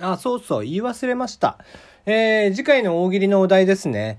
[0.00, 1.58] あ、そうそう、言い忘れました。
[2.06, 4.18] えー、次回の大喜利のお題ですね。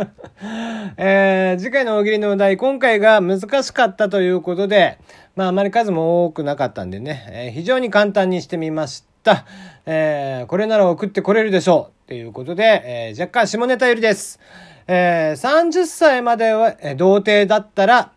[0.98, 4.98] えー、次回の大喜利のお題、今回が難しかったということで、
[5.36, 9.46] まあ、あまり数も多くなかったんでね、えー、非常に簡単にしてみました。
[9.86, 12.08] えー、これなら送ってこれるでしょう。
[12.08, 14.38] ということで、えー、若干下ネタよりです。
[14.86, 18.12] えー、30歳までは、えー、童貞だったら、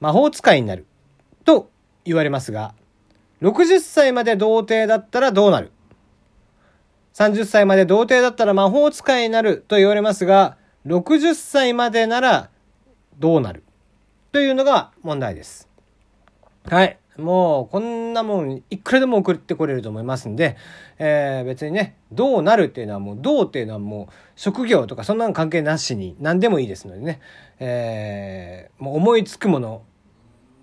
[0.00, 0.86] 魔法使いになる。
[1.44, 1.68] と
[2.04, 2.74] 言われますが、
[3.42, 5.72] 60歳まで童貞だったらどうなる
[7.14, 12.50] 30歳まで童貞だったら魔法使いになると言われますが、60歳までなら
[13.18, 13.62] どうなる？
[14.32, 15.68] というのが問題です。
[16.64, 16.98] はい。
[17.18, 20.56] もう、こんなもん、いくらでも送ってこれると思いますんで、
[20.98, 27.20] えー、別にね、どうなるっていうのはもう、どうっていうのはもう、職業とかそんなの関係なしに、何でもいいですのでね、
[27.58, 29.82] えー、もう思いつくもの、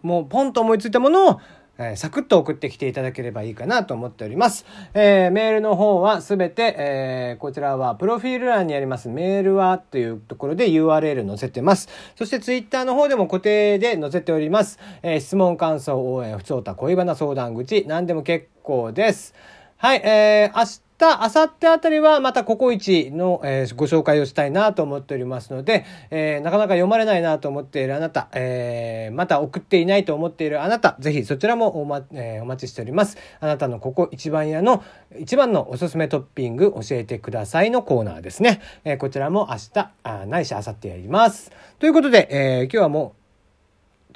[0.01, 1.41] もうポンと思いついたものを、
[1.79, 4.65] えー、サクッと送ってきていただければいいかなと思っております。
[4.93, 11.89] えー、メールの方はすべて、えー、こちらはプロフィール欄にありますメールはというところで URL 載せてます。
[12.15, 14.77] そしてツイッターの方でも固定で載せております。
[15.01, 19.33] えー、質問、感想、応援、不調た恋バナ相談口、何でも結構です。
[19.77, 33.17] はい、えー、明日た、あさってあたりはまたココイチの、えー、ご紹介をしたいなと思っておりますので、えー、なかなか読まれないなと思っているあなた、えー、また送っていないと思っているあなた、ぜひそちらもお,、まえ、お待ちしております。
[33.39, 34.83] あなたのここ一番屋の
[35.17, 38.61] 一番のおすすめトッピング教えてくださいのコーナーですね。
[38.83, 41.51] え、こちらも明日、あないし明後日やります。
[41.79, 43.15] ということで、え、今日はも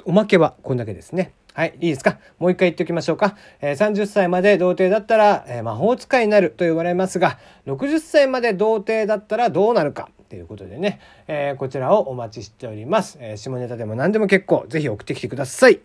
[0.06, 1.32] う、おまけはこんだけですね。
[1.54, 2.18] はい、いいですか？
[2.40, 3.36] もう一回言っておきましょうか。
[3.60, 10.08] えー、30歳まで童貞だったら、えー、魔法使いになると言われますが、60歳まで童貞だったらどうなるか？
[10.28, 13.18] ということでね、えー、こちらをお待ちしております。
[13.20, 15.78] え下ネタでも何でも結構、ぜひ送ってきてください。